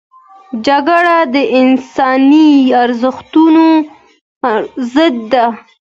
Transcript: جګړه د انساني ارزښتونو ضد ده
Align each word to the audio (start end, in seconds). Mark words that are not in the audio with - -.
جګړه 0.65 1.17
د 1.33 1.35
انساني 1.61 2.49
ارزښتونو 2.83 3.65
ضد 4.93 5.15
ده 5.31 5.45